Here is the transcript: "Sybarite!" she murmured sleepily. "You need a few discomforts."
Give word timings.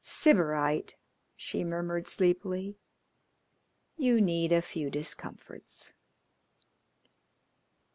"Sybarite!" 0.03 0.95
she 1.35 1.63
murmured 1.63 2.07
sleepily. 2.07 2.79
"You 3.97 4.19
need 4.19 4.51
a 4.51 4.63
few 4.63 4.89
discomforts." 4.89 5.93